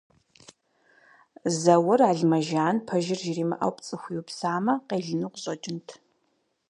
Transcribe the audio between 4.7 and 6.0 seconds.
къелыну къыщӏэкӏынт.